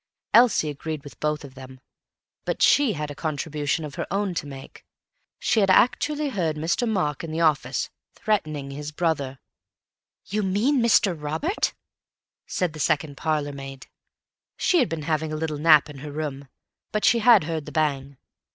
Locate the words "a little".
15.31-15.59